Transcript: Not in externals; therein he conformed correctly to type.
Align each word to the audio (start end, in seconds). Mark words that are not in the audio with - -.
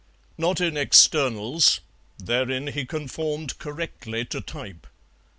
Not 0.35 0.59
in 0.59 0.77
externals; 0.77 1.79
therein 2.17 2.65
he 2.65 2.87
conformed 2.87 3.59
correctly 3.59 4.25
to 4.25 4.41
type. 4.41 4.87